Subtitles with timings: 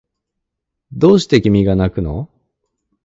[0.93, 2.27] どうして君がなくの